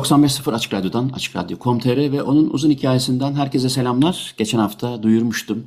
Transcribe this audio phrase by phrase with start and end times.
[0.00, 4.34] 95.0 Açık Radyo'dan, Açık Radyo.com.tr ve onun uzun hikayesinden herkese selamlar.
[4.36, 5.64] Geçen hafta duyurmuştum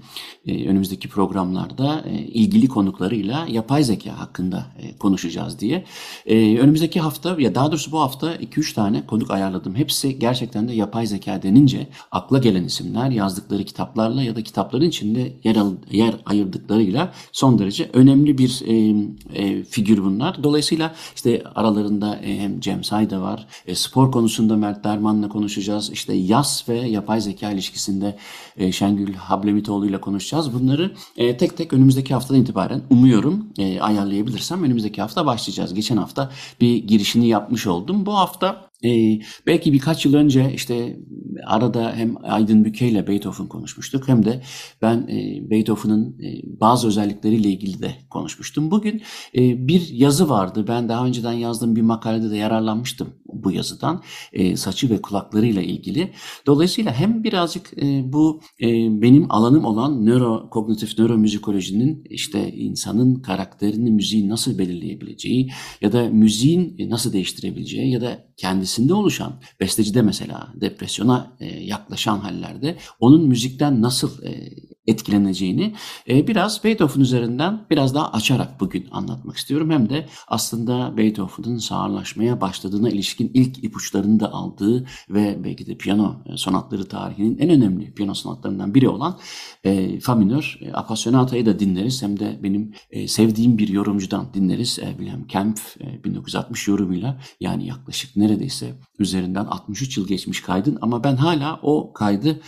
[0.48, 5.86] e, önümüzdeki programlarda e, ilgili konuklarıyla yapay zeka hakkında e, konuşacağız diye.
[6.26, 9.76] E, önümüzdeki hafta ya daha doğrusu bu hafta 2-3 tane konuk ayarladım.
[9.76, 15.34] Hepsi gerçekten de yapay zeka denince akla gelen isimler yazdıkları kitaplarla ya da kitapların içinde
[15.44, 18.96] yer, al, yer ayırdıklarıyla son derece önemli bir e,
[19.34, 20.44] e, figür bunlar.
[20.44, 25.92] Dolayısıyla işte aralarında e, hem Cem Sayda var, e, spor konusunda Mert Derman'la konuşacağız.
[25.92, 28.18] İşte yaz ve yapay zeka ilişkisinde
[28.58, 30.54] e, Şengül Hablemitoğlu ile konuşacağız.
[30.54, 35.74] Bunları e, tek tek önümüzdeki haftadan itibaren umuyorum e, ayarlayabilirsem önümüzdeki hafta başlayacağız.
[35.74, 38.06] Geçen hafta bir girişini yapmış oldum.
[38.06, 41.00] Bu hafta ee, belki birkaç yıl önce işte
[41.46, 44.42] arada hem Aydın Büke ile Beethoven konuşmuştuk hem de
[44.82, 48.72] ben e, Beethoven'ın e, bazı özellikleriyle ilgili de konuşmuştum.
[48.72, 49.02] Bugün
[49.36, 50.66] e, bir yazı vardı.
[50.68, 54.04] Ben daha önceden yazdığım bir makalede de yararlanmıştım bu yazıdan.
[54.34, 56.12] E, saçı ve kulaklarıyla ilgili.
[56.48, 58.68] Dolayısıyla hem birazcık e, bu e,
[59.02, 65.50] benim alanım olan nörokognitif nöromüzikolojinin işte insanın karakterini, müziğin nasıl belirleyebileceği
[65.82, 68.26] ya da müziğin nasıl değiştirebileceği ya da
[68.74, 74.50] kendisinde oluşan bestecide mesela depresyona e, yaklaşan hallerde onun müzikten nasıl e,
[74.88, 75.74] etkileneceğini
[76.10, 79.72] e, biraz Beethoven üzerinden biraz daha açarak bugün anlatmak istiyorum.
[79.72, 86.16] Hem de aslında Beethoven'ın sağırlaşmaya başladığına ilişkin ilk ipuçlarını da aldığı ve belki de piyano
[86.26, 89.20] e, sonatları tarihinin en önemli piyano sonatlarından biri olan
[89.64, 92.04] e, Fa minör e, da dinleriz.
[92.04, 94.80] Hem de benim e, sevdiğim bir yorumcudan dinleriz.
[94.80, 101.04] E, Wilhelm Kempf e, 1960 yorumuyla yani yaklaşık neredeyse üzerinden 63 yıl geçmiş kaydın ama
[101.04, 102.40] ben hala o kaydı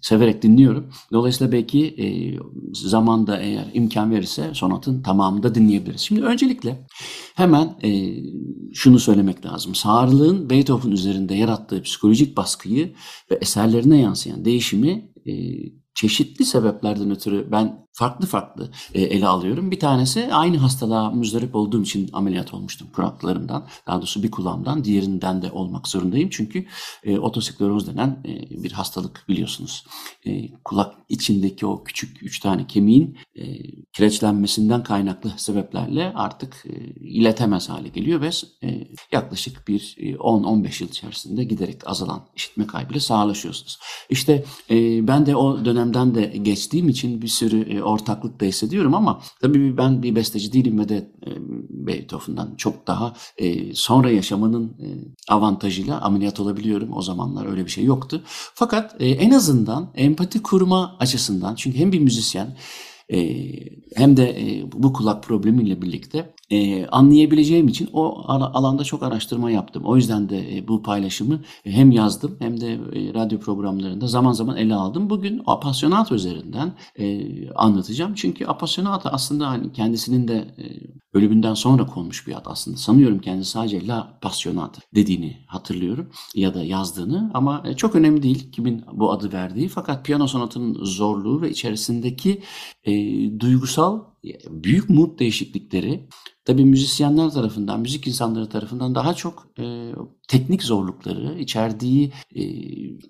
[0.00, 0.90] severek dinliyorum.
[1.12, 2.06] Dolayısıyla belki e,
[2.72, 6.00] zamanda eğer imkan verirse sonatın tamamını da dinleyebiliriz.
[6.00, 6.86] Şimdi öncelikle
[7.34, 8.14] hemen e,
[8.74, 9.74] şunu söylemek lazım.
[9.74, 12.94] Sağırlığın Beethoven üzerinde yarattığı psikolojik baskıyı
[13.30, 15.32] ve eserlerine yansıyan değişimi e,
[15.94, 19.70] çeşitli sebeplerden ötürü ben farklı farklı e, ele alıyorum.
[19.70, 23.66] Bir tanesi aynı hastalığa müzdarip olduğum için ameliyat olmuştum kulaklarımdan.
[23.86, 26.28] Daha doğrusu bir kulağımdan diğerinden de olmak zorundayım.
[26.32, 26.66] Çünkü
[27.04, 29.84] e, otosikleroz denen e, bir hastalık biliyorsunuz.
[30.26, 33.44] E, kulak içindeki o küçük üç tane kemiğin e,
[33.92, 38.30] kireçlenmesinden kaynaklı sebeplerle artık e, iletemez hale geliyor ve
[38.62, 43.78] e, yaklaşık bir e, 10-15 yıl içerisinde giderek azalan işitme kaybıyla sağlaşıyorsunuz.
[44.10, 48.94] İşte e, ben de o dönemden de geçtiğim için bir sürü e, ortaklık da hissediyorum
[48.94, 51.30] ama tabii ben bir besteci değilim ve de e,
[51.68, 54.86] Beethoven'dan çok daha e, sonra yaşamanın e,
[55.28, 56.96] avantajıyla ameliyat olabiliyorum.
[56.96, 58.22] O zamanlar öyle bir şey yoktu.
[58.54, 62.56] Fakat en azından empati kurma açısından çünkü hem bir müzisyen
[63.96, 69.82] hem de bu kulak problemiyle birlikte e, anlayabileceğim için o alanda çok araştırma yaptım.
[69.84, 74.56] O yüzden de e, bu paylaşımı hem yazdım hem de e, radyo programlarında zaman zaman
[74.56, 75.10] ele aldım.
[75.10, 78.14] Bugün apasyonato üzerinden e, anlatacağım.
[78.14, 80.64] Çünkü apasyonato aslında hani kendisinin de e,
[81.12, 82.76] ölümünden sonra konmuş bir ad aslında.
[82.76, 88.52] Sanıyorum kendisi sadece La Passionata dediğini hatırlıyorum ya da yazdığını ama e, çok önemli değil
[88.52, 89.68] kimin bu adı verdiği.
[89.68, 92.42] Fakat piyano sonatının zorluğu ve içerisindeki
[92.84, 92.92] e,
[93.40, 94.00] duygusal
[94.50, 96.08] büyük mood değişiklikleri
[96.44, 99.92] tabii müzisyenler tarafından, müzik insanları tarafından daha çok e,
[100.30, 102.42] teknik zorlukları, içerdiği e,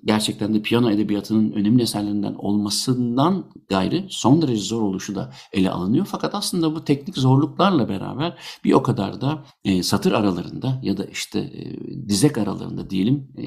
[0.04, 6.06] gerçekten de piyano edebiyatının önemli eserlerinden olmasından gayrı son derece zor oluşu da ele alınıyor.
[6.10, 11.04] Fakat aslında bu teknik zorluklarla beraber bir o kadar da e, satır aralarında ya da
[11.04, 13.44] işte e, dizek aralarında diyelim e,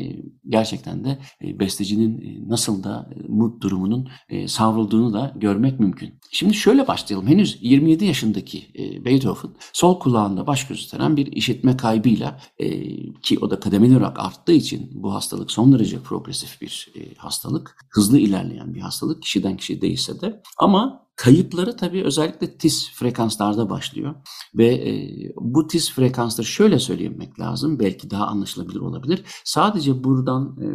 [0.49, 6.13] gerçekten de e, bestecinin e, nasıl da e, mood durumunun e, savrulduğunu da görmek mümkün.
[6.31, 7.27] Şimdi şöyle başlayalım.
[7.27, 12.69] Henüz 27 yaşındaki e, Beethoven sol kulağında baş gösteren bir işitme kaybıyla e,
[13.11, 17.77] ki o da kademeli olarak arttığı için bu hastalık son derece progresif bir e, hastalık.
[17.89, 24.15] Hızlı ilerleyen bir hastalık kişiden kişiye değilse de ama kayıpları tabii özellikle tiz frekanslarda başlıyor.
[24.55, 24.93] Ve e,
[25.35, 27.79] bu tiz frekansları şöyle söylemek lazım.
[27.79, 29.23] Belki daha anlaşılabilir olabilir.
[29.45, 30.67] Sadece buradan e,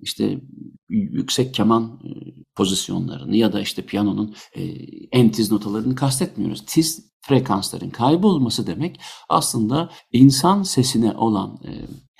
[0.00, 0.40] işte
[0.88, 2.10] yüksek keman e,
[2.54, 4.62] pozisyonlarını ya da işte piyanonun e,
[5.12, 6.64] en tiz notalarını kastetmiyoruz.
[6.66, 11.70] Tiz frekansların kaybolması demek aslında insan sesine olan e,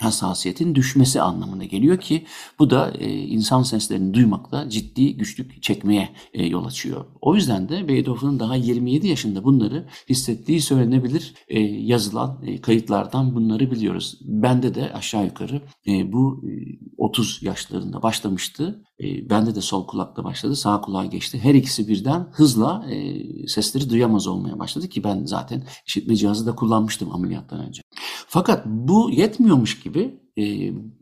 [0.04, 2.26] hassasiyetin düşmesi anlamına geliyor ki
[2.58, 7.04] bu da e, insan seslerini duymakta ciddi güçlük çekmeye e, yol açıyor.
[7.20, 13.70] O yüzden de Beethoven'ın daha 27 yaşında bunları hissettiği söylenebilir e, yazılan e, kayıtlardan bunları
[13.70, 14.18] biliyoruz.
[14.20, 16.52] Bende de aşağı yukarı e, bu e,
[16.98, 18.84] 30 yaşlarında başlamıştı.
[19.00, 21.38] E, bende de sol kulakta başladı, sağ kulağa geçti.
[21.42, 26.54] Her ikisi birden hızla e, sesleri duyamaz olmaya başladı ki ben zaten işitme cihazı da
[26.54, 27.82] kullanmıştım ameliyattan önce.
[28.28, 30.25] Fakat bu yetmiyormuş gibi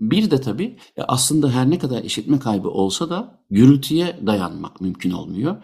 [0.01, 5.11] bir de tabii e, aslında her ne kadar işitme kaybı olsa da gürültüye dayanmak mümkün
[5.11, 5.57] olmuyor.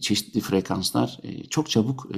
[0.00, 1.20] Çeşitli frekanslar
[1.50, 2.08] çok çabuk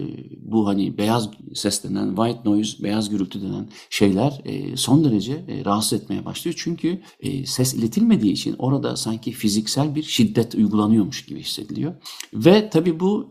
[0.43, 4.43] bu hani beyaz ses denen white noise, beyaz gürültü denen şeyler
[4.77, 6.55] son derece rahatsız etmeye başlıyor.
[6.59, 7.01] Çünkü
[7.45, 11.95] ses iletilmediği için orada sanki fiziksel bir şiddet uygulanıyormuş gibi hissediliyor.
[12.35, 13.29] Ve tabii bu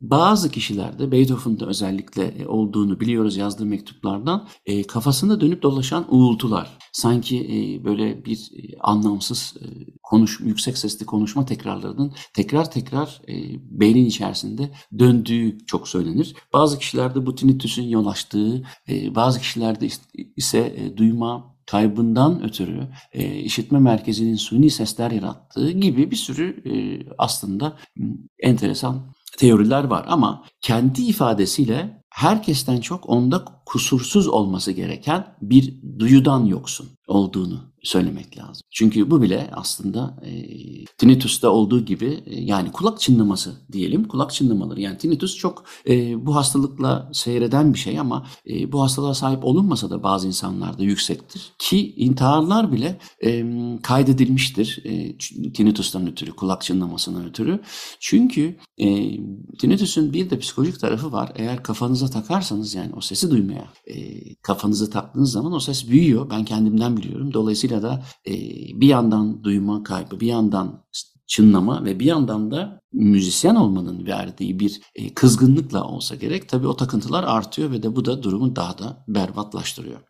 [0.00, 6.78] bazı kişilerde Beethoven'da özellikle e, olduğunu biliyoruz yazdığı mektuplardan e, kafasında dönüp dolaşan uğultular.
[6.92, 9.66] Sanki e, böyle bir e, anlamsız e,
[10.02, 13.34] konuş, yüksek sesli konuşma tekrarlarının tekrar tekrar e,
[13.80, 16.34] beynin içerisinde döndüğü çok söylenir.
[16.52, 19.88] Bazı kişilerde bu tinnitus'un yol açtığı, e, bazı kişilerde
[20.36, 26.72] ise e, duyma kaybından ötürü e, işitme merkezinin suni sesler yarattığı gibi bir sürü e,
[27.18, 27.76] aslında
[28.42, 36.88] enteresan teoriler var ama kendi ifadesiyle herkesten çok onda kusursuz olması gereken bir duyudan yoksun
[37.06, 38.62] olduğunu söylemek lazım.
[38.70, 40.30] Çünkü bu bile aslında e,
[40.98, 44.08] tinnitus'ta olduğu gibi e, yani kulak çınlaması diyelim.
[44.08, 49.14] Kulak çınlamaları yani tinnitus çok e, bu hastalıkla seyreden bir şey ama e, bu hastalığa
[49.14, 51.52] sahip olunmasa da bazı insanlarda yüksektir.
[51.58, 53.44] Ki intiharlar bile e,
[53.82, 55.18] kaydedilmiştir e,
[55.52, 57.60] tinnitus'tan ötürü, kulak çınlamasından ötürü.
[58.00, 58.86] Çünkü e,
[59.58, 61.32] tinnitus'un bir de psikolojik tarafı var.
[61.36, 63.94] Eğer kafanıza takarsanız yani o sesi duymaya e,
[64.34, 66.30] kafanızı taktığınız zaman o ses büyüyor.
[66.30, 67.34] Ben kendimden biliyorum.
[67.34, 68.32] Dolayısıyla da e,
[68.80, 70.84] bir yandan duyma kaybı, bir yandan
[71.26, 76.76] çınlama ve bir yandan da müzisyen olmanın verdiği bir e, kızgınlıkla olsa gerek tabii o
[76.76, 80.00] takıntılar artıyor ve de bu da durumu daha da berbatlaştırıyor.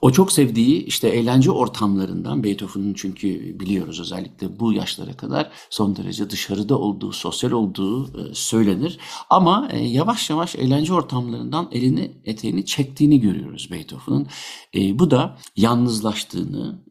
[0.00, 6.30] O çok sevdiği işte eğlence ortamlarından Beethoven'ın çünkü biliyoruz özellikle bu yaşlara kadar son derece
[6.30, 8.98] dışarıda olduğu, sosyal olduğu e, söylenir.
[9.30, 14.26] Ama e, yavaş yavaş eğlence ortamlarından elini eteğini çektiğini görüyoruz Beethoven'ın.
[14.74, 16.82] E, bu da yalnızlaştığını,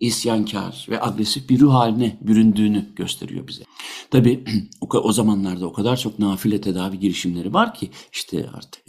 [0.00, 3.64] isyankar ve agresif bir ruh haline büründüğünü gösteriyor bize.
[4.30, 4.44] Tabi
[4.80, 8.82] o zamanlarda o kadar çok nafile tedavi girişimleri var ki işte artık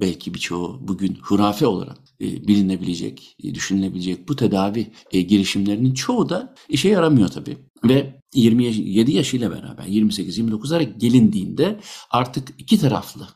[0.00, 6.54] belki birçoğu bugün hurafe olarak e, bilinebilecek, e, düşünülebilecek bu tedavi e, girişimlerinin çoğu da
[6.68, 7.56] işe yaramıyor tabii.
[7.84, 11.80] Ve 27 yaşıyla beraber 28-29'lara gelindiğinde
[12.10, 13.28] artık iki taraflı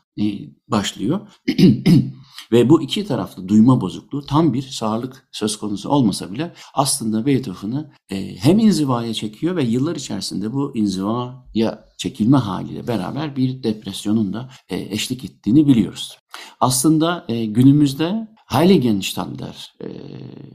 [0.67, 1.27] başlıyor.
[2.51, 7.91] Ve bu iki taraflı duyma bozukluğu tam bir sağlık söz konusu olmasa bile aslında Beethoven'ı
[8.37, 15.25] hem inzivaya çekiyor ve yıllar içerisinde bu inzivaya çekilme haliyle beraber bir depresyonun da eşlik
[15.25, 16.17] ettiğini biliyoruz.
[16.59, 19.87] Aslında günümüzde Heiligenstadt e,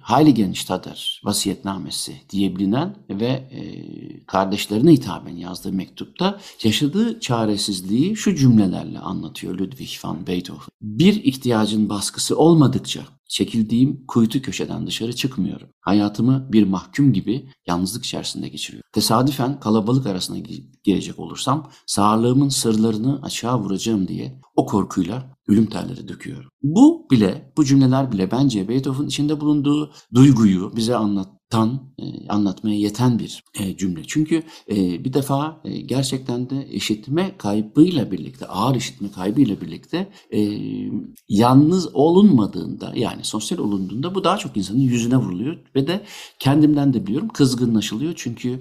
[0.03, 3.61] Heiligenstadter vasiyetnamesi diye bilinen ve e,
[4.27, 10.69] kardeşlerine hitaben yazdığı mektupta yaşadığı çaresizliği şu cümlelerle anlatıyor Ludwig van Beethoven.
[10.81, 15.69] Bir ihtiyacın baskısı olmadıkça Çekildiğim kuytu köşeden dışarı çıkmıyorum.
[15.81, 18.89] Hayatımı bir mahkum gibi yalnızlık içerisinde geçiriyorum.
[18.93, 20.39] Tesadüfen kalabalık arasına
[20.85, 26.51] girecek olursam sağlığımın sırlarını açığa vuracağım diye o korkuyla ölüm terleri döküyorum.
[26.63, 32.77] Bu bile, bu cümleler bile bence Beethoven içinde bulunduğu duyguyu bize anlat tan e, anlatmaya
[32.77, 34.03] yeten bir e, cümle.
[34.07, 40.11] Çünkü e, bir defa gerçekten de işitme kaybıyla birlikte, ağır işitme kaybıyla birlikte
[41.29, 46.05] yalnız olunmadığında yani sosyal olunduğunda bu daha çok insanın yüzüne vuruluyor ve de
[46.39, 48.13] kendimden de biliyorum kızgınlaşılıyor.
[48.17, 48.61] Çünkü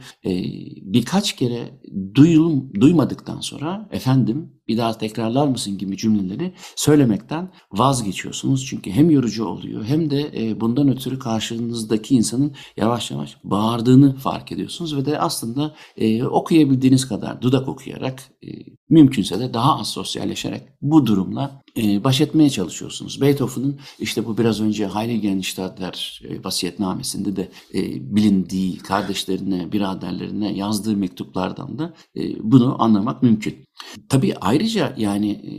[0.81, 1.81] birkaç kere
[2.15, 8.65] duyulum, duymadıktan sonra efendim bir daha tekrarlar mısın gibi cümleleri söylemekten vazgeçiyorsunuz.
[8.65, 14.51] Çünkü hem yorucu oluyor hem de e, bundan ötürü karşınızdaki insanın yavaş yavaş bağırdığını fark
[14.51, 18.47] ediyorsunuz ve de aslında e, okuyabildiğiniz kadar dudak okuyarak e,
[18.89, 23.21] mümkünse de daha az sosyalleşerek bu durumla e, baş etmeye çalışıyorsunuz.
[23.21, 31.79] Beethoven'ın işte bu biraz önce Heiligenstadtler e, vasiyetnamesinde de e, bilindiği kardeşlerine, biraderlerine yazdığı mektuplardan
[31.79, 32.21] da e,
[32.51, 33.55] bunu anlamak mümkün.
[34.09, 35.53] Tabii ayrıca yani e,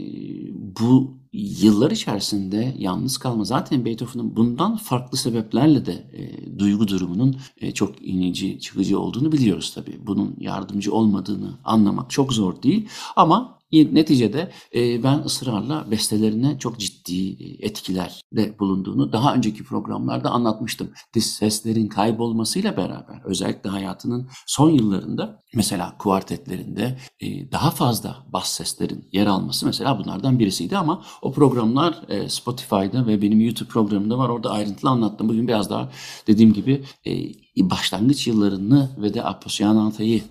[0.79, 7.71] bu yıllar içerisinde yalnız kalma zaten Beethoven'ın bundan farklı sebeplerle de e, duygu durumunun e,
[7.71, 9.99] çok inici çıkıcı olduğunu biliyoruz tabii.
[10.07, 17.43] Bunun yardımcı olmadığını anlamak çok zor değil ama Neticede e, ben ısrarla bestelerine çok ciddi
[17.43, 20.89] e, etkilerde bulunduğunu daha önceki programlarda anlatmıştım.
[21.19, 29.27] Seslerin kaybolmasıyla beraber özellikle hayatının son yıllarında mesela kuartetlerinde e, daha fazla bas seslerin yer
[29.27, 34.29] alması mesela bunlardan birisiydi ama o programlar Spotify'da ve benim YouTube programımda var.
[34.29, 35.29] Orada ayrıntılı anlattım.
[35.29, 35.91] Bugün biraz daha
[36.27, 36.83] dediğim gibi
[37.57, 40.21] başlangıç yıllarını ve de Aposyanata'yı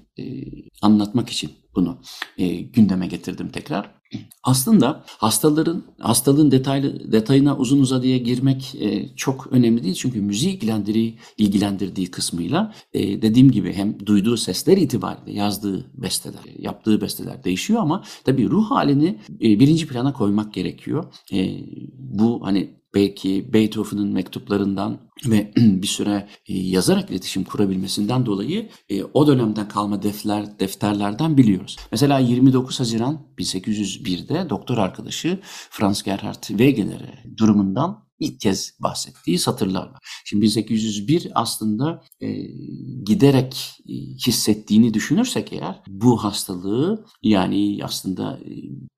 [0.82, 2.00] anlatmak için bunu
[2.38, 4.00] e, gündeme getirdim tekrar.
[4.42, 11.18] Aslında hastaların hastalığın detaylı detayına uzun uzadıya girmek e, çok önemli değil çünkü müziği ilgilendirdiği
[11.38, 18.04] ilgilendirdiği kısmıyla e, dediğim gibi hem duyduğu sesler itibariyle yazdığı besteler, yaptığı besteler değişiyor ama
[18.24, 21.04] tabii ruh halini e, birinci plana koymak gerekiyor.
[21.32, 21.58] E,
[21.98, 29.26] bu hani belki Beethoven'ın mektuplarından ve bir süre e, yazarak iletişim kurabilmesinden dolayı e, o
[29.26, 31.76] dönemden kalma defter, defterlerden biliyoruz.
[31.92, 39.98] Mesela 29 Haziran 1801'de doktor arkadaşı Franz Gerhard Wegener'e durumundan ilk kez bahsettiği satırlar var.
[40.24, 42.32] Şimdi 1801 aslında e,
[43.04, 43.94] giderek e,
[44.26, 48.40] hissettiğini düşünürsek eğer bu hastalığı yani aslında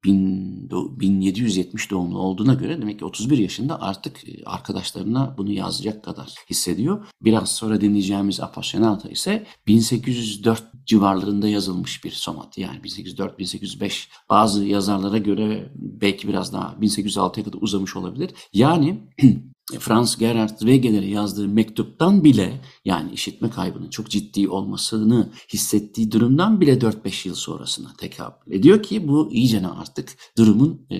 [0.04, 7.06] 1770 doğumlu olduğuna göre demek ki 31 yaşında artık e, arkadaşlarına bunu yazacak kadar hissediyor.
[7.22, 12.58] Biraz sonra dinleyeceğimiz Appassionata ise 1804 civarlarında yazılmış bir sonat.
[12.58, 18.30] Yani 1804-1805 bazı yazarlara göre belki biraz daha 1806'ya kadar uzamış olabilir.
[18.52, 19.00] Yani
[19.78, 26.74] Franz Gerhard Wegener'e yazdığı mektuptan bile yani işitme kaybının çok ciddi olmasını hissettiği durumdan bile
[26.74, 30.96] 4-5 yıl sonrasına tekabül ediyor ki bu iyicene artık durumun e,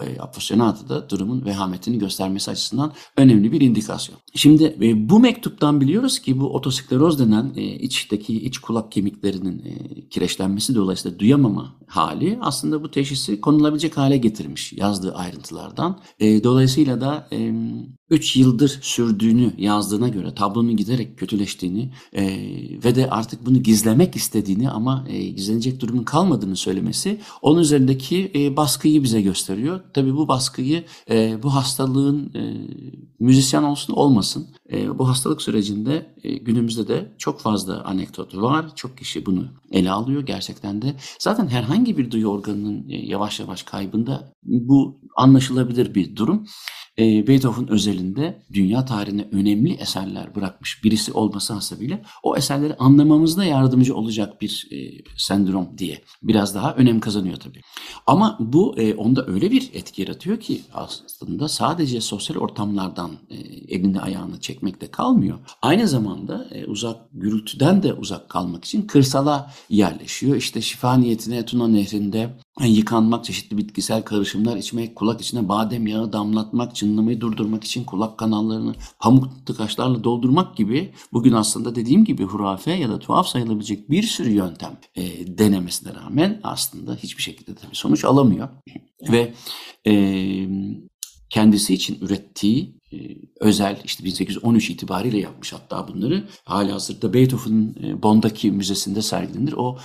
[0.00, 4.18] e, apostonatıda durumun vehametini göstermesi açısından önemli bir indikasyon.
[4.34, 10.08] Şimdi e, bu mektuptan biliyoruz ki bu otoskleroz denen e, içteki iç kulak kemiklerinin e,
[10.08, 16.00] kireçlenmesi dolayısıyla duyamama hali aslında bu teşhisi konulabilecek hale getirmiş yazdığı ayrıntılardan.
[16.20, 17.52] E, dolayısıyla da e,
[18.10, 22.24] 3 yıldır sürdüğünü yazdığına göre tablonun giderek kötüleştiğini e,
[22.84, 28.56] ve de artık bunu gizlemek istediğini ama e, gizlenecek durumun kalmadığını söylemesi onun üzerindeki e,
[28.56, 29.80] baskıyı bize gösteriyor.
[29.94, 32.42] Tabii bu baskıyı e, bu hastalığın e,
[33.20, 38.76] müzisyen olsun olmasın e, bu hastalık sürecinde e, günümüzde de çok fazla anekdot var.
[38.76, 40.94] Çok kişi bunu ele alıyor gerçekten de.
[41.18, 46.46] Zaten herhangi bir duyu organının e, yavaş yavaş kaybında bu anlaşılabilir bir durum
[46.98, 53.96] e, Beethoven özelinde dünya tarihine önemli eserler bırakmış birisi olması hasebiyle o eserleri anlamamızda yardımcı
[53.96, 54.76] olacak bir e,
[55.16, 57.60] sendrom diye biraz daha önem kazanıyor tabii.
[58.06, 63.36] Ama bu e, onda öyle bir etki yaratıyor ki aslında sadece sosyal ortamlardan e,
[63.74, 65.38] elini ayağını çekmekte kalmıyor.
[65.62, 70.36] Aynı zamanda e, uzak gürültüden de uzak kalmak için kırsala yerleşiyor.
[70.36, 72.30] İşte şifa niyetine Tuna Nehri'nde
[72.66, 78.74] yıkanmak, çeşitli bitkisel karışımlar içmek, kulak içine badem yağı damlatmak, çınlamayı durdurmak için kulak kanallarını
[78.98, 84.30] pamuk tıkaçlarla doldurmak gibi bugün aslında dediğim gibi hurafe ya da tuhaf sayılabilecek bir sürü
[84.30, 88.48] yöntem e, denemesine rağmen aslında hiçbir şekilde tabii sonuç alamıyor.
[89.12, 89.34] Ve
[89.86, 89.94] e,
[91.30, 92.77] kendisi için ürettiği
[93.40, 96.28] özel işte 1813 itibariyle yapmış hatta bunları.
[96.44, 99.54] Hala hazırda Beethoven'ın e, Bonn'daki müzesinde sergilenir.
[99.56, 99.78] O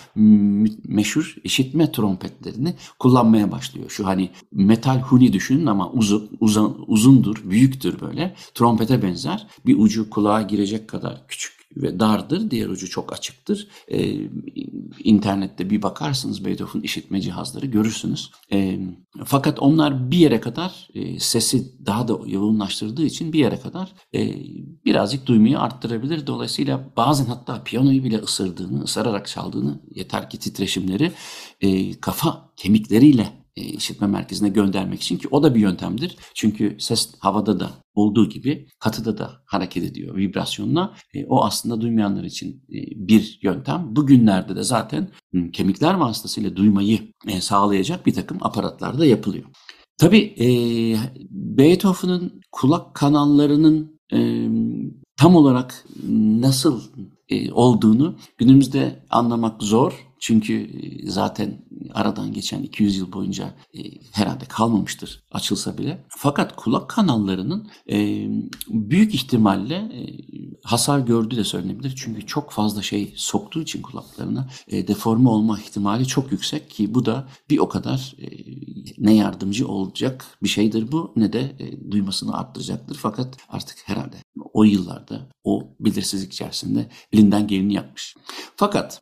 [0.83, 3.89] meşhur işitme trompetlerini kullanmaya başlıyor.
[3.89, 8.35] Şu hani metal huni düşünün ama uzun, uzun uzundur, büyüktür böyle.
[8.53, 9.47] Trompete benzer.
[9.65, 12.51] Bir ucu kulağa girecek kadar küçük ve dardır.
[12.51, 13.67] Diğer ucu çok açıktır.
[13.87, 14.13] E,
[15.03, 18.31] internette bir bakarsınız Beethoven işitme cihazları görürsünüz.
[18.51, 18.79] E,
[19.25, 24.35] fakat onlar bir yere kadar e, sesi daha da yoğunlaştırdığı için bir yere kadar e,
[24.85, 26.27] birazcık duymayı arttırabilir.
[26.27, 31.11] Dolayısıyla bazen hatta piyanoyu bile ısırdığını, ısırarak çaldığını yeter ki titreşimleri
[31.61, 36.17] e, kafa kemikleriyle işitme merkezine göndermek için ki o da bir yöntemdir.
[36.35, 40.95] Çünkü ses havada da olduğu gibi katıda da hareket ediyor vibrasyonla.
[41.13, 43.95] E, o aslında duymayanlar için e, bir yöntem.
[43.95, 45.09] Bugünlerde de zaten
[45.53, 46.99] kemikler vasıtasıyla duymayı
[47.39, 49.45] sağlayacak bir takım aparatlar da yapılıyor.
[49.97, 50.47] Tabii e,
[51.31, 54.47] Beethoven'ın kulak kanallarının e,
[55.17, 55.85] tam olarak
[56.41, 56.81] nasıl
[57.29, 60.12] e, olduğunu günümüzde anlamak zor.
[60.23, 63.79] Çünkü e, zaten aradan geçen 200 yıl boyunca e,
[64.11, 66.05] herhalde kalmamıştır açılsa bile.
[66.09, 68.27] Fakat kulak kanallarının e,
[68.67, 69.91] büyük ihtimalle
[70.63, 71.93] hasar gördüğü de söylenebilir.
[71.95, 77.05] Çünkü çok fazla şey soktuğu için kulaklarına e, deforme olma ihtimali çok yüksek ki bu
[77.05, 78.15] da bir o kadar
[78.97, 81.57] ne yardımcı olacak bir şeydir bu ne de
[81.91, 82.95] duymasını arttıracaktır.
[82.95, 84.15] Fakat artık herhalde
[84.53, 88.15] o yıllarda o belirsizlik içerisinde elinden geleni yapmış.
[88.55, 89.01] Fakat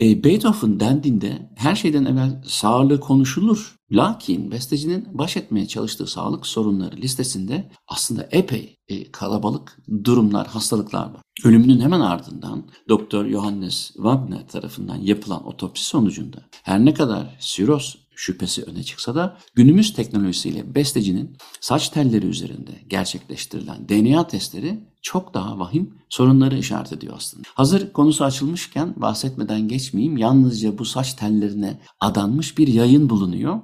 [0.00, 3.76] e, Beethoven dendiğinde her şeyden evvel sağlığı konuşulur.
[3.92, 11.22] Lakin bestecinin baş etmeye çalıştığı sağlık sorunları listesinde aslında epey e, kalabalık durumlar, hastalıklar var.
[11.44, 18.62] Ölümünün hemen ardından Doktor Johannes Wagner tarafından yapılan otopsi sonucunda her ne kadar siroz şüphesi
[18.62, 25.94] öne çıksa da günümüz teknolojisiyle bestecinin saç telleri üzerinde gerçekleştirilen DNA testleri çok daha vahim
[26.08, 27.48] sorunları işaret ediyor aslında.
[27.54, 30.16] Hazır konusu açılmışken bahsetmeden geçmeyeyim.
[30.16, 33.60] Yalnızca bu saç tellerine adanmış bir yayın bulunuyor.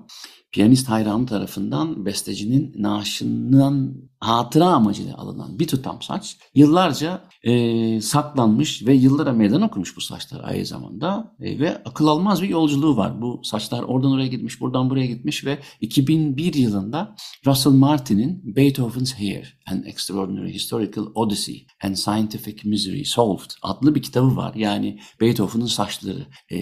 [0.52, 3.94] Piyanist hayranı tarafından bestecinin naaşından
[4.26, 10.40] hatıra amacıyla alınan bir tutam saç yıllarca e, saklanmış ve yıllara meydan okumuş bu saçlar
[10.44, 13.22] aynı zamanda e, ve akıl almaz bir yolculuğu var.
[13.22, 17.16] Bu saçlar oradan oraya gitmiş, buradan buraya gitmiş ve 2001 yılında
[17.46, 24.36] Russell Martin'in Beethoven's Hair, An Extraordinary Historical Odyssey and Scientific Misery Solved adlı bir kitabı
[24.36, 24.54] var.
[24.54, 26.56] Yani Beethoven'ın saçları e,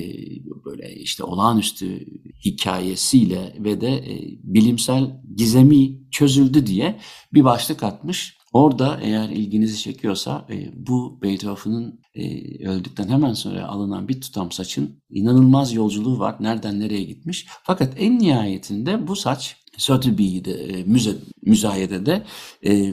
[0.64, 2.06] böyle işte olağanüstü
[2.44, 6.98] hikayesiyle ve de e, bilimsel gizemi çözüldü diye
[7.32, 8.36] bir başlık atmış.
[8.52, 15.02] Orada eğer ilginizi çekiyorsa e, bu Beethoven'ın e, öldükten hemen sonra alınan bir tutam saçın
[15.10, 16.36] inanılmaz yolculuğu var.
[16.40, 17.46] Nereden nereye gitmiş.
[17.62, 22.22] Fakat en nihayetinde bu saç Sotheby'de e, müze, müzayedede
[22.66, 22.92] e,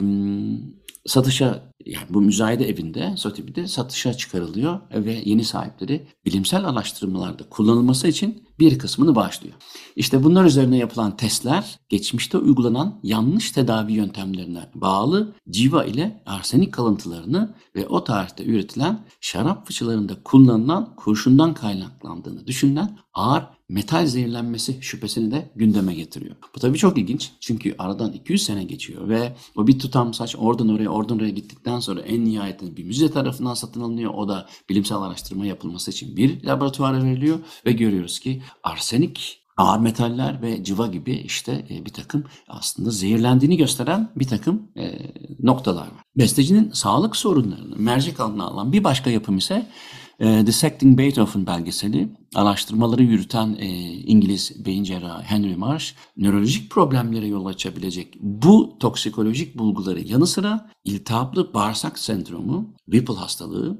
[1.06, 8.48] satışa yani bu müzayede evinde Sotheby'de satışa çıkarılıyor ve yeni sahipleri bilimsel araştırmalarda kullanılması için
[8.58, 9.54] bir kısmını bağışlıyor.
[9.96, 17.54] İşte bunlar üzerine yapılan testler geçmişte uygulanan yanlış tedavi yöntemlerine bağlı civa ile arsenik kalıntılarını
[17.76, 25.52] ve o tarihte üretilen şarap fıçılarında kullanılan kurşundan kaynaklandığını düşünülen ağır metal zehirlenmesi şüphesini de
[25.56, 26.36] gündeme getiriyor.
[26.54, 30.68] Bu tabii çok ilginç çünkü aradan 200 sene geçiyor ve o bir tutam saç oradan
[30.68, 34.14] oraya oradan oraya gittikten sonra en nihayetinde bir müze tarafından satın alınıyor.
[34.14, 40.42] O da bilimsel araştırma yapılması için bir laboratuvara veriliyor ve görüyoruz ki arsenik ağır metaller
[40.42, 44.98] ve civa gibi işte e, bir takım aslında zehirlendiğini gösteren bir takım e,
[45.42, 46.04] noktalar var.
[46.16, 49.66] Bestecinin sağlık sorunlarını mercek altına alan bir başka yapım ise
[50.20, 57.46] e, Dissecting Beethoven belgeseli araştırmaları yürüten e, İngiliz beyin cerrahı Henry Marsh nörolojik problemlere yol
[57.46, 63.78] açabilecek bu toksikolojik bulguları yanı sıra iltihaplı bağırsak sendromu, Whipple hastalığı,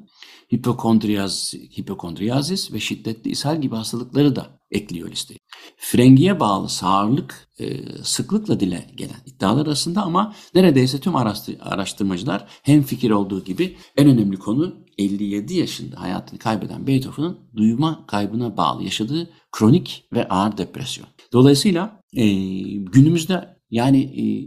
[0.54, 5.38] hipokondriyaz, hipokondriyazis ve şiddetli ishal gibi hastalıkları da ekliyor listeye.
[5.76, 11.16] Frengiye bağlı sağırlık e, sıklıkla dile gelen iddialar arasında ama neredeyse tüm
[11.60, 18.56] araştırmacılar hem fikir olduğu gibi en önemli konu 57 yaşında hayatını kaybeden Beethoven'ın duyma kaybına
[18.56, 21.08] bağlı yaşadığı kronik ve ağır depresyon.
[21.32, 22.26] Dolayısıyla e,
[22.72, 24.02] günümüzde yani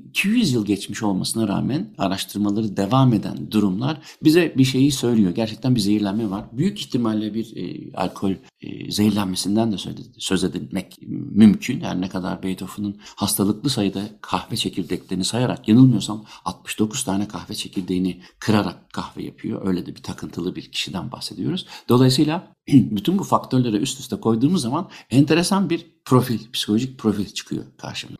[0.09, 5.31] 200 e, yıl geçmiş olmasına rağmen araştırmaları devam eden durumlar bize bir şeyi söylüyor.
[5.35, 6.45] Gerçekten bir zehirlenme var.
[6.51, 9.75] Büyük ihtimalle bir e, alkol e, zehirlenmesinden de
[10.17, 10.97] söz edilmek
[11.31, 11.81] mümkün.
[11.81, 18.93] Her ne kadar Beethoven'ın hastalıklı sayıda kahve çekirdeklerini sayarak yanılmıyorsam 69 tane kahve çekirdeğini kırarak
[18.93, 19.67] kahve yapıyor.
[19.67, 21.65] Öyle de bir takıntılı bir kişiden bahsediyoruz.
[21.89, 28.14] Dolayısıyla bütün bu faktörleri üst üste koyduğumuz zaman enteresan bir profil, psikolojik profil çıkıyor karşımıza.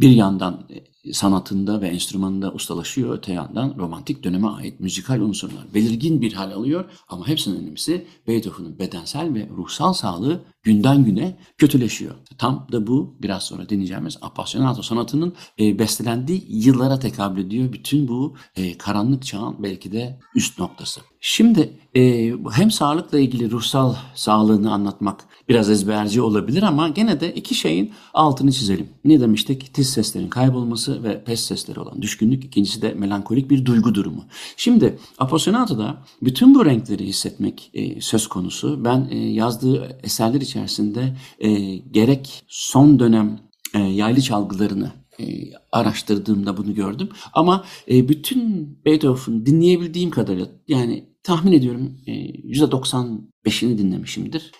[0.00, 6.20] Bir yandan e, sanatında ve enstrümanında ustalaşıyor, öte yandan romantik döneme ait müzikal unsurlar belirgin
[6.20, 12.14] bir hal alıyor ama hepsinin önemlisi Beethoven'ın bedensel ve ruhsal sağlığı günden güne kötüleşiyor.
[12.38, 17.72] Tam da bu biraz sonra dinleyeceğimiz Appassionato sanatının e, bestelendiği yıllara tekabül ediyor.
[17.72, 21.00] Bütün bu e, karanlık çağın belki de üst noktası.
[21.20, 27.54] Şimdi e, hem sağlıkla ilgili ruhsal sağlığını anlatmak biraz ezberci olabilir ama gene de iki
[27.54, 28.88] şeyin altını çizelim.
[29.04, 29.74] Ne demiştik?
[29.74, 32.44] Tiz seslerin kaybolması ve pes sesleri olan düşkünlük.
[32.44, 34.24] İkincisi de melankolik bir duygu durumu.
[34.56, 38.84] Şimdi Appassionato'da bütün bu renkleri hissetmek e, söz konusu.
[38.84, 43.40] Ben e, yazdığı eserler içerisinde e, gerek son dönem
[43.74, 45.24] e, yaylı çalgılarını e,
[45.72, 47.08] araştırdığımda bunu gördüm.
[47.32, 54.52] Ama e, bütün Beethoven dinleyebildiğim kadarıyla yani tahmin ediyorum %95'ini dinlemişimdir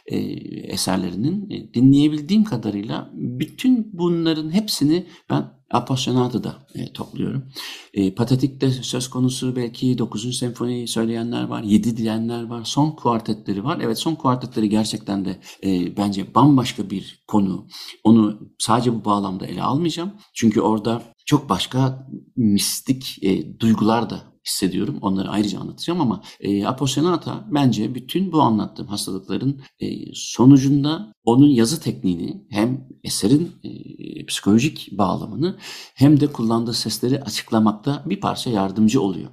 [0.68, 1.70] eserlerinin.
[1.74, 7.44] Dinleyebildiğim kadarıyla bütün bunların hepsini ben Appassionata da e, topluyorum.
[7.94, 10.38] E, Patetik de söz konusu belki 9.
[10.38, 13.78] senfoni söyleyenler var, 7 diyenler var, son kuartetleri var.
[13.82, 17.66] Evet son kuartetleri gerçekten de e, bence bambaşka bir konu.
[18.04, 20.12] Onu sadece bu bağlamda ele almayacağım.
[20.34, 24.98] Çünkü orada çok başka mistik e, duygular da hissediyorum.
[25.00, 31.80] Onları ayrıca anlatacağım ama e, aposenata bence bütün bu anlattığım hastalıkların e, sonucunda onun yazı
[31.80, 33.70] tekniğini hem eserin e,
[34.26, 35.56] psikolojik bağlamını
[35.94, 39.30] hem de kullandığı sesleri açıklamakta bir parça yardımcı oluyor.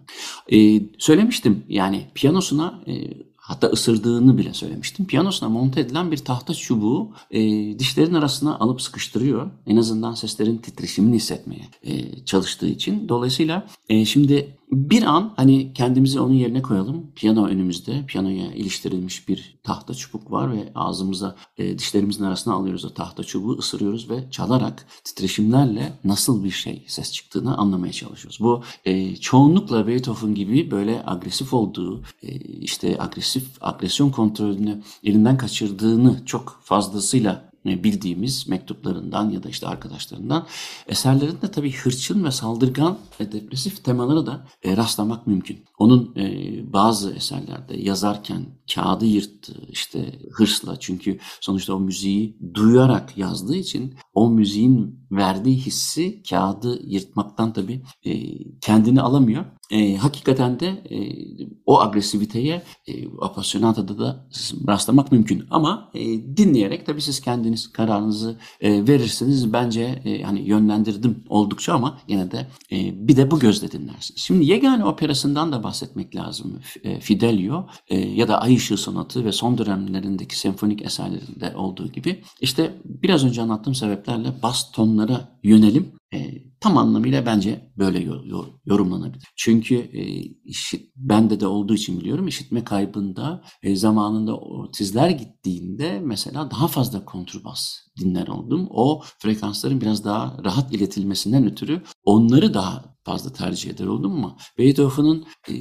[0.51, 2.93] E, söylemiştim yani piyanosuna e,
[3.43, 5.05] hatta ısırdığını bile söylemiştim.
[5.05, 7.39] Piyanosuna monte edilen bir tahta çubuğu e,
[7.79, 9.51] dişlerin arasına alıp sıkıştırıyor.
[9.67, 13.09] En azından seslerin titreşimini hissetmeye e, çalıştığı için.
[13.09, 17.11] Dolayısıyla e, şimdi bir an hani kendimizi onun yerine koyalım.
[17.15, 18.05] Piyano önümüzde.
[18.05, 23.57] Piyanoya iliştirilmiş bir tahta çubuk var ve ağzımıza e, dişlerimizin arasına alıyoruz o tahta çubuğu
[23.57, 28.37] ısırıyoruz ve çalarak titreşimlerle nasıl bir şey ses çıktığını anlamaya çalışıyoruz.
[28.41, 36.25] Bu e, çoğunlukla Beethoven gibi böyle agresif olduğu e, işte agresif agresyon kontrolünü elinden kaçırdığını
[36.25, 40.47] çok fazlasıyla bildiğimiz mektuplarından ya da işte arkadaşlarından
[40.87, 45.65] eserlerinde tabii hırçın ve saldırgan ve depresif temaları da e, rastlamak mümkün.
[45.77, 53.55] Onun e, bazı eserlerde yazarken kağıdı yırttı işte hırsla çünkü sonuçta o müziği duyarak yazdığı
[53.55, 57.83] için o müziğin verdiği hissi kağıdı yırtmaktan tabii
[58.61, 59.45] kendini alamıyor.
[59.73, 60.97] E, hakikaten de e,
[61.65, 64.27] o agresiviteye e, apasionata'da da
[64.67, 65.45] rastlamak mümkün.
[65.49, 65.99] Ama e,
[66.37, 69.53] dinleyerek tabii siz kendiniz kararınızı e, verirsiniz.
[69.53, 74.21] Bence e, hani yönlendirdim oldukça ama yine de e, bir de bu gözle dinlersiniz.
[74.21, 76.59] Şimdi Yegane Operası'ndan da bahsetmek lazım.
[76.83, 82.23] E, Fidelio e, ya da Ay Işığı Sonatı ve son dönemlerindeki senfonik eserlerinde olduğu gibi
[82.41, 87.99] işte biraz önce anlattığım sebeplerle bas tonlara yönelim e, tam anlamıyla bence böyle
[88.65, 89.27] yorumlanabilir.
[89.35, 96.51] Çünkü e, işit, bende de olduğu için biliyorum işitme kaybında e, zamanında otizler gittiğinde mesela
[96.51, 98.67] daha fazla kontrbas dinler oldum.
[98.69, 105.25] O frekansların biraz daha rahat iletilmesinden ötürü onları daha fazla tercih eder oldum ama Beethoven'ın
[105.49, 105.53] e,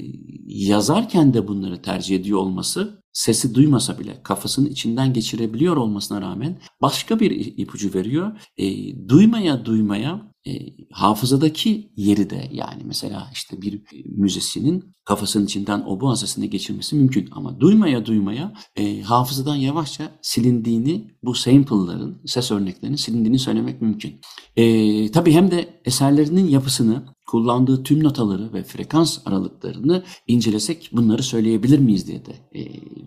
[0.46, 7.20] yazarken de bunları tercih ediyor olması sesi duymasa bile kafasının içinden geçirebiliyor olmasına rağmen başka
[7.20, 8.40] bir ipucu veriyor.
[8.56, 8.66] E,
[9.08, 10.52] duymaya duymaya e,
[10.90, 17.60] hafızadaki yeri de yani mesela işte bir müzisyenin kafasının içinden o sesini geçirmesi mümkün ama
[17.60, 24.20] duymaya duymaya e, hafızadan yavaşça silindiğini bu sample'ların ses örneklerinin silindiğini söylemek mümkün.
[24.56, 31.78] E, tabii hem de eserlerinin yapısını kullandığı tüm notaları ve frekans aralıklarını incelesek bunları söyleyebilir
[31.78, 32.60] miyiz diye de e,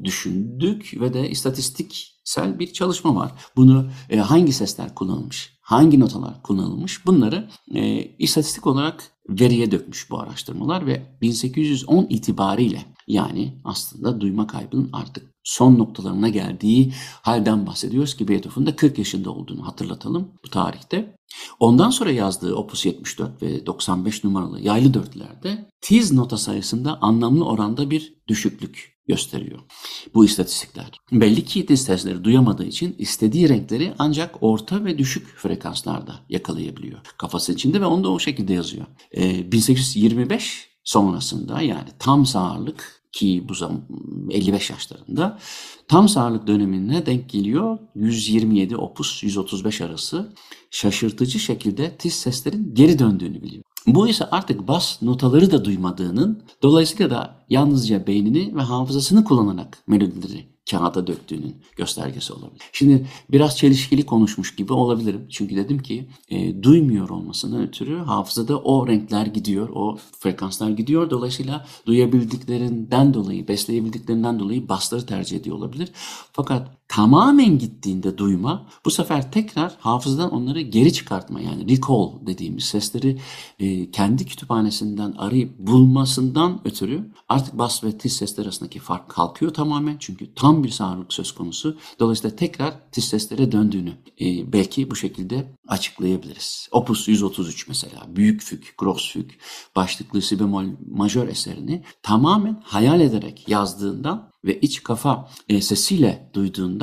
[0.04, 1.30] düşündük ve de
[2.26, 3.32] istatistiksel bir çalışma var.
[3.56, 10.20] Bunu e, hangi sesler kullanılmış, hangi notalar kullanılmış bunları e, istatistik olarak veriye dökmüş bu
[10.20, 18.28] araştırmalar ve 1810 itibariyle yani aslında duyma kaybının artık son noktalarına geldiği halden bahsediyoruz ki
[18.28, 21.16] Beethoven de 40 yaşında olduğunu hatırlatalım bu tarihte.
[21.60, 27.90] Ondan sonra yazdığı Opus 74 ve 95 numaralı yaylı dörtlerde tiz nota sayısında anlamlı oranda
[27.90, 29.60] bir düşüklük gösteriyor
[30.14, 30.92] bu istatistikler.
[31.12, 37.00] Belli ki tiz sesleri duyamadığı için istediği renkleri ancak orta ve düşük frekanslarda yakalayabiliyor.
[37.18, 38.86] Kafası içinde ve onu da o şekilde yazıyor.
[39.18, 43.82] Ee, 1825 sonrasında yani tam sağırlık ki bu zaman
[44.30, 45.40] 55 yaşlarında.
[45.88, 47.78] Tam sağırlık dönemine denk geliyor.
[47.96, 50.34] 127 opus 135 arası.
[50.72, 53.64] Şaşırtıcı şekilde tiz seslerin geri döndüğünü biliyor.
[53.88, 60.55] Bu ise artık bas notaları da duymadığının, dolayısıyla da yalnızca beynini ve hafızasını kullanarak melodileri
[60.72, 62.62] kağıda döktüğünün göstergesi olabilir.
[62.72, 65.28] Şimdi biraz çelişkili konuşmuş gibi olabilirim.
[65.30, 71.10] Çünkü dedim ki e, duymuyor olmasından ötürü hafızada o renkler gidiyor, o frekanslar gidiyor.
[71.10, 75.92] Dolayısıyla duyabildiklerinden dolayı, besleyebildiklerinden dolayı basları tercih ediyor olabilir.
[76.32, 83.20] Fakat tamamen gittiğinde duyma bu sefer tekrar hafızadan onları geri çıkartma yani recall dediğimiz sesleri
[83.60, 89.98] e, kendi kütüphanesinden arayıp bulmasından ötürü artık bas ve tiz sesler arasındaki fark kalkıyor tamamen
[90.00, 91.78] çünkü tam bir sağırlık söz konusu.
[92.00, 96.68] Dolayısıyla tekrar tiz seslere döndüğünü e, belki bu şekilde açıklayabiliriz.
[96.72, 99.30] Opus 133 mesela büyük füg, gross füg
[99.76, 106.75] başlıklı si bemol majör eserini tamamen hayal ederek yazdığından ve iç kafa e, sesiyle duyduğundan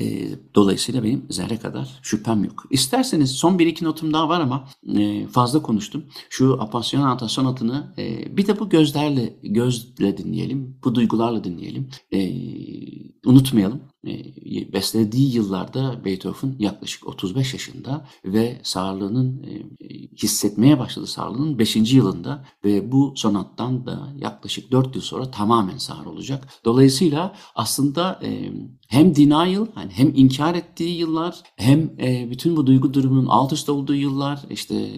[0.00, 2.64] e, dolayısıyla benim zerre kadar şüphem yok.
[2.70, 6.04] İsterseniz son bir iki notum daha var ama e, fazla konuştum.
[6.30, 11.88] Şu Appassionata sonatını e, bir de bu gözlerle gözle dinleyelim, bu duygularla dinleyelim.
[12.12, 12.32] E,
[13.26, 13.80] unutmayalım.
[14.08, 19.62] E, beslediği yıllarda Beethoven yaklaşık 35 yaşında ve sağlığının e,
[20.22, 21.92] hissetmeye başladı sağlığının 5.
[21.92, 26.48] yılında ve bu sonattan da yaklaşık 4 yıl sonra tamamen sağır olacak.
[26.64, 28.52] Dolayısıyla aslında e,
[28.88, 31.98] hem denial hani hem inkar ettiği yıllar hem
[32.30, 34.90] bütün bu duygu durumunun alt üst olduğu yıllar işte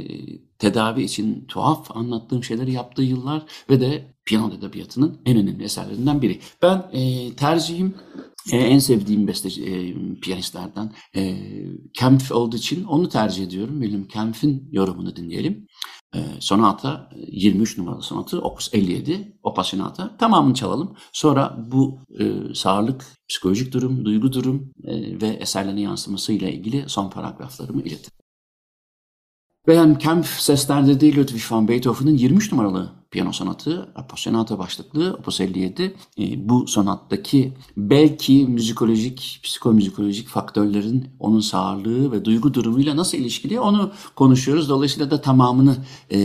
[0.60, 6.40] tedavi için tuhaf anlattığım şeyleri yaptığı yıllar ve de piyano edebiyatının en önemli eserlerinden biri.
[6.62, 7.94] Ben e, tercihim
[8.52, 11.36] e, en sevdiğim besteci, e, piyanistlerden e,
[11.94, 13.82] Kempf olduğu için onu tercih ediyorum.
[13.82, 15.66] William Kempf'in yorumunu dinleyelim.
[16.14, 20.96] E, sonata 23 numaralı sonatı Opus 57 Opassionata tamamını çalalım.
[21.12, 27.82] Sonra bu e, sağlık, psikolojik durum, duygu durum e, ve eserlerine yansımasıyla ilgili son paragraflarımı
[27.82, 28.20] iletirim.
[29.66, 35.94] Wilhelm Kempf seslendirdiği Ludwig van Beethoven'ın 23 numaralı piyano sonatı, Appassionata başlıklı Opus 57.
[36.18, 43.92] E, bu sonattaki belki müzikolojik, psikomüzikolojik faktörlerin onun sağlığı ve duygu durumuyla nasıl ilişkili onu
[44.16, 44.68] konuşuyoruz.
[44.68, 45.76] Dolayısıyla da tamamını
[46.10, 46.18] e,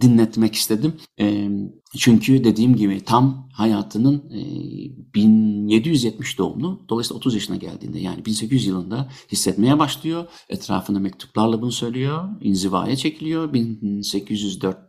[0.00, 0.94] dinletmek istedim.
[1.20, 1.48] E,
[1.96, 4.40] çünkü dediğim gibi tam hayatının e,
[5.14, 6.86] 1770 doğumlu.
[6.88, 10.24] Dolayısıyla 30 yaşına geldiğinde yani 1800 yılında hissetmeye başlıyor.
[10.48, 12.28] Etrafında mektuplarla bunu söylüyor.
[12.40, 13.52] İnzivaya çekiliyor.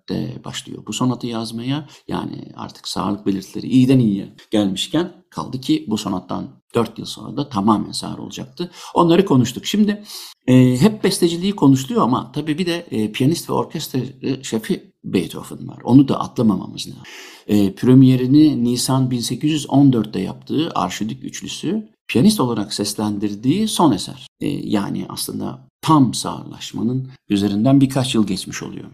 [0.09, 1.87] 1804'te başlıyor bu sonatı yazmaya.
[2.07, 7.49] Yani artık sağlık belirtileri iyiden iyiye gelmişken kaldı ki bu sonattan 4 yıl sonra da
[7.49, 8.71] tamamen sağır olacaktı.
[8.93, 9.65] Onları konuştuk.
[9.65, 10.03] Şimdi
[10.47, 13.99] e, hep besteciliği konuşuluyor ama tabii bir de e, piyanist ve orkestra
[14.43, 15.79] şefi Beethoven var.
[15.83, 17.03] Onu da atlamamamız lazım.
[17.47, 24.27] E, premierini Nisan 1814'te yaptığı Arşidük Üçlüsü piyanist olarak seslendirdiği son eser.
[24.41, 28.85] E, yani aslında tam sağırlaşmanın üzerinden birkaç yıl geçmiş oluyor.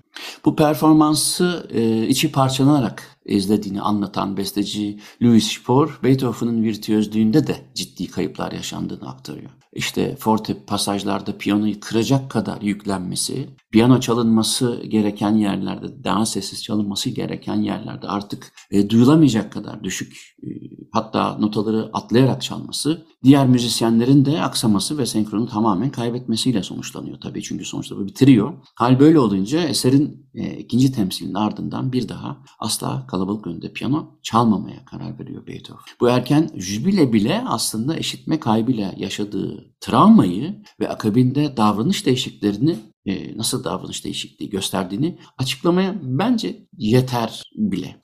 [0.45, 8.51] Bu performansı e, içi parçalanarak izlediğini anlatan besteci Louis Spohr, Beethoven'ın virtüözlüğünde de ciddi kayıplar
[8.51, 9.49] yaşandığını aktarıyor.
[9.73, 17.55] İşte forte pasajlarda piyanoyu kıracak kadar yüklenmesi, piyano çalınması gereken yerlerde, daha sessiz çalınması gereken
[17.55, 20.47] yerlerde artık e, duyulamayacak kadar düşük e,
[20.91, 27.43] hatta notaları atlayarak çalması, diğer müzisyenlerin de aksaması ve senkronu tamamen kaybetmesiyle sonuçlanıyor tabii.
[27.43, 28.53] Çünkü sonuçta bu bitiriyor.
[28.75, 34.85] Hal böyle olunca eserin e, ikinci temsilinin ardından bir daha asla kalabalık önünde piyano çalmamaya
[34.85, 35.81] karar veriyor Beethoven.
[35.99, 43.63] Bu erken jübile bile aslında eşitme kaybıyla yaşadığı travmayı ve akabinde davranış değişikliklerini e, nasıl
[43.63, 48.03] davranış değişikliği gösterdiğini açıklamaya bence yeter bile.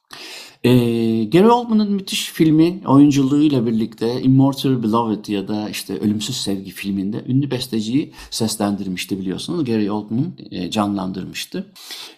[0.65, 7.23] E, Gary Oldman'ın müthiş filmi oyunculuğuyla birlikte Immortal Beloved ya da işte Ölümsüz Sevgi filminde
[7.27, 9.65] ünlü besteciyi seslendirmişti biliyorsunuz.
[9.65, 11.73] Gary Oldman e, canlandırmıştı.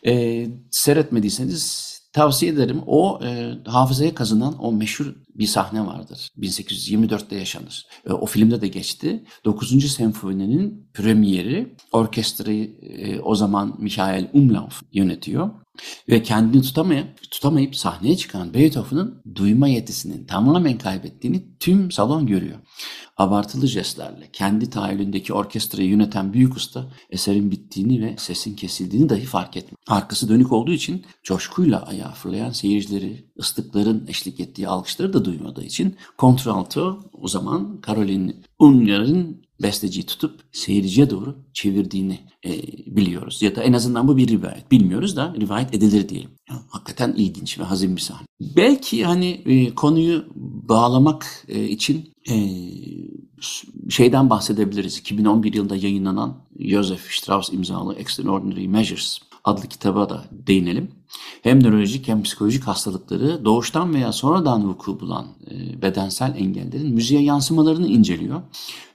[0.06, 2.82] E, seyretmediyseniz tavsiye ederim.
[2.88, 6.32] O e, hafızaya kazınan o meşhur bir sahne vardır.
[6.38, 7.86] 1824'te yaşanır.
[8.10, 9.24] E, o filmde de geçti.
[9.46, 9.92] 9.
[9.92, 15.50] senfoninin premieri orkestrayı e, o zaman Michael Umlauf yönetiyor.
[16.10, 22.58] Ve kendini tutamayıp, tutamayıp sahneye çıkan Beethoven'ın duyma yetisinin tamamen kaybettiğini tüm salon görüyor.
[23.18, 29.58] Abartılı jestlerle kendi tahayyülündeki orkestrayı yöneten büyük usta eserin bittiğini ve sesin kesildiğini dahi fark
[29.58, 29.78] etmiyor.
[29.88, 35.96] Arkası dönük olduğu için coşkuyla ayağa fırlayan seyircileri, ıslıkların eşlik ettiği alkışları da duymadığı için
[36.18, 42.62] kontralto o zaman Caroline Ungar'ın besteciyi tutup seyirciye doğru çevirdiğini e,
[42.96, 43.42] biliyoruz.
[43.42, 44.72] Ya da en azından bu bir rivayet.
[44.72, 46.30] Bilmiyoruz da rivayet edilir diyelim.
[46.50, 48.28] Ya, hakikaten ilginç ve hazin bir sahne.
[48.42, 50.26] Belki hani e, konuyu
[50.70, 52.36] bağlamak e, için e,
[53.90, 54.98] şeyden bahsedebiliriz.
[54.98, 60.92] 2011 yılında yayınlanan Joseph Strauss imzalı Extraordinary Measures adlı kitaba da değinelim.
[61.42, 67.88] Hem nörolojik hem psikolojik hastalıkları doğuştan veya sonradan vuku bulan e, bedensel engellerin müziğe yansımalarını
[67.88, 68.42] inceliyor.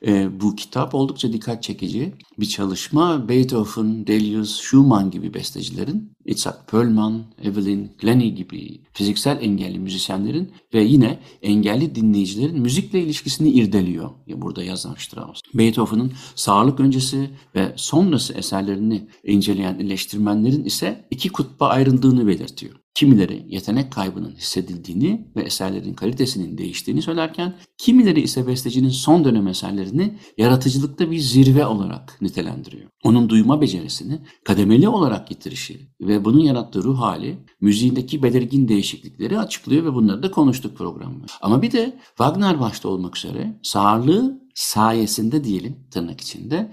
[0.06, 3.28] E, bu kitap oldukça dikkat çekici bir çalışma.
[3.28, 11.18] Beethoven, Delius, Schumann gibi bestecilerin, Itzhak Perlman, Evelyn Glennie gibi fiziksel engelli müzisyenlerin ve yine
[11.42, 14.10] engelli dinleyicilerin müzikle ilişkisini irdeliyor.
[14.28, 15.40] Burada yazan Strauss.
[15.54, 21.68] Beethoven'ın sağlık öncesi ve sonrası eserlerini inceleyen eleştirmenlerin ise iki kutba
[22.12, 22.74] ayrıldığını belirtiyor.
[22.94, 30.18] Kimileri yetenek kaybının hissedildiğini ve eserlerin kalitesinin değiştiğini söylerken, kimileri ise bestecinin son dönem eserlerini
[30.38, 32.90] yaratıcılıkta bir zirve olarak nitelendiriyor.
[33.04, 39.84] Onun duyma becerisini kademeli olarak getirişi ve bunun yarattığı ruh hali müziğindeki belirgin değişiklikleri açıklıyor
[39.84, 41.26] ve bunları da konuştuk programda.
[41.40, 46.72] Ama bir de Wagner başta olmak üzere sağırlığı sayesinde diyelim tırnak içinde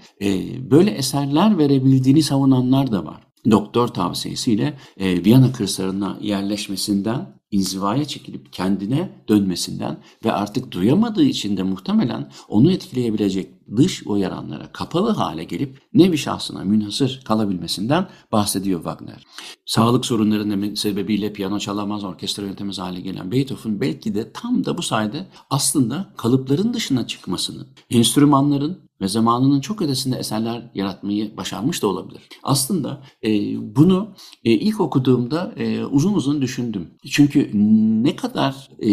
[0.70, 9.10] böyle eserler verebildiğini savunanlar da var doktor tavsiyesiyle e, Viyana kırsalına yerleşmesinden inzivaya çekilip kendine
[9.28, 16.18] dönmesinden ve artık duyamadığı için de muhtemelen onu etkileyebilecek dış uyaranlara kapalı hale gelip nevi
[16.18, 19.24] şahsına münhasır kalabilmesinden bahsediyor Wagner.
[19.66, 24.82] Sağlık sorunları sebebiyle piyano çalamaz, orkestra yönetemez hale gelen Beethoven belki de tam da bu
[24.82, 32.22] sayede aslında kalıpların dışına çıkmasını, enstrümanların ve zamanının çok ötesinde eserler yaratmayı başarmış da olabilir.
[32.42, 33.30] Aslında e,
[33.76, 36.90] bunu e, ilk okuduğumda e, uzun uzun düşündüm.
[37.10, 37.50] Çünkü
[38.04, 38.90] ne kadar e,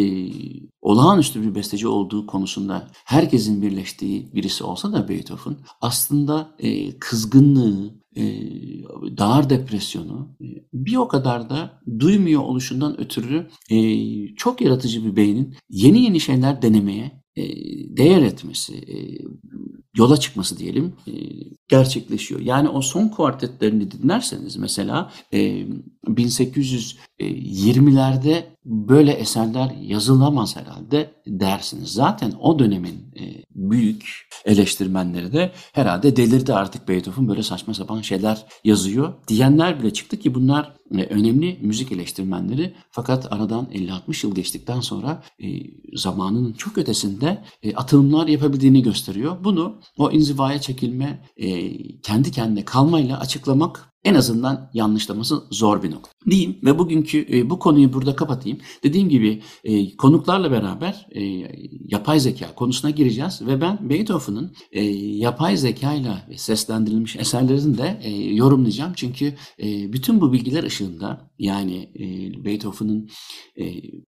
[0.81, 8.23] olağanüstü bir besteci olduğu konusunda herkesin birleştiği birisi olsa da Beethoven aslında e, kızgınlığı, e,
[9.17, 13.77] dağır depresyonu e, bir o kadar da duymuyor oluşundan ötürü e,
[14.35, 17.26] çok yaratıcı bir beynin yeni yeni şeyler denemeye
[17.97, 18.97] değer etmesi, e,
[19.97, 21.11] yola çıkması diyelim e,
[21.67, 22.41] gerçekleşiyor.
[22.41, 25.11] Yani o son kuartetlerini dinlerseniz mesela
[26.07, 31.89] 1820'lerde böyle eserler yazılamaz herhalde dersiniz.
[31.89, 33.13] Zaten o dönemin
[33.55, 40.17] büyük eleştirmenleri de herhalde delirdi artık Beethoven böyle saçma sapan şeyler yazıyor diyenler bile çıktı
[40.17, 45.23] ki bunlar önemli müzik eleştirmenleri fakat aradan 50-60 yıl geçtikten sonra
[45.93, 47.43] zamanının çok ötesinde
[47.75, 49.43] atılımlar yapabildiğini gösteriyor.
[49.43, 51.23] Bunu o inzivaya çekilme,
[52.03, 56.11] kendi kendine kalmayla açıklamak en azından yanlışlaması zor bir nokta.
[56.29, 58.59] Diyeyim ve bugünkü e, bu konuyu burada kapatayım.
[58.83, 61.23] Dediğim gibi e, konuklarla beraber e,
[61.87, 68.93] yapay zeka konusuna gireceğiz ve ben Beethoven'ın e, yapay zekayla seslendirilmiş eserlerini de e, yorumlayacağım.
[68.95, 69.33] Çünkü
[69.63, 72.05] e, bütün bu bilgiler ışığında yani e,
[72.45, 73.09] Beethoven'ın
[73.55, 73.65] e,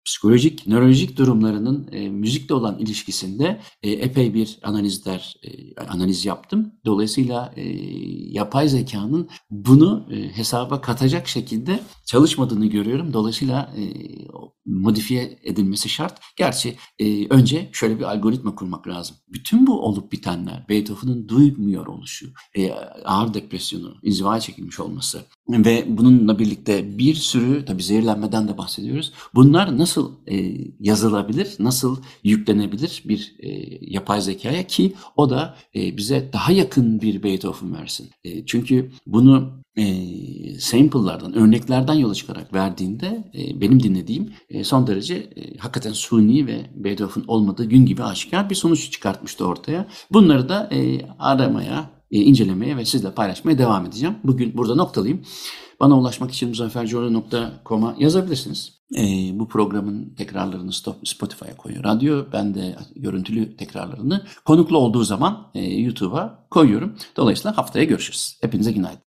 [0.05, 6.71] psikolojik, nörolojik durumlarının e, müzikle olan ilişkisinde e, epey bir analizler e, analiz yaptım.
[6.85, 7.63] Dolayısıyla e,
[8.31, 9.29] yapay zekanın
[9.75, 13.13] bunu e, hesaba katacak şekilde çalışmadığını görüyorum.
[13.13, 13.83] Dolayısıyla e,
[14.65, 16.21] modifiye edilmesi şart.
[16.35, 19.15] Gerçi e, önce şöyle bir algoritma kurmak lazım.
[19.33, 22.27] Bütün bu olup bitenler, Beethoven'ın duymuyor oluşu,
[23.05, 29.13] ağır depresyonu, inzivaya çekilmiş olması ve bununla birlikte bir sürü tabi zehirlenmeden de bahsediyoruz.
[29.35, 30.11] Bunlar nasıl
[30.79, 33.35] yazılabilir, nasıl yüklenebilir bir
[33.81, 38.09] yapay zekaya ki o da bize daha yakın bir Beethoven versin.
[38.45, 45.57] Çünkü bunu e, sample'lardan, örneklerden yola çıkarak verdiğinde e, benim dinlediğim e, son derece e,
[45.57, 49.87] hakikaten suni ve Beethoven olmadığı gün gibi aşikar bir sonuç çıkartmıştı ortaya.
[50.11, 54.15] Bunları da e, aramaya, e, incelemeye ve sizle paylaşmaya devam edeceğim.
[54.23, 55.21] Bugün burada noktalıyım.
[55.79, 58.75] Bana ulaşmak için muzaffercoğlu.com'a yazabilirsiniz.
[58.97, 59.03] E,
[59.39, 60.71] bu programın tekrarlarını
[61.03, 61.83] Spotify'a koyuyor.
[61.83, 66.95] Radyo ben de görüntülü tekrarlarını konuklu olduğu zaman e, YouTube'a koyuyorum.
[67.17, 68.37] Dolayısıyla haftaya görüşürüz.
[68.41, 69.01] Hepinize günaydın.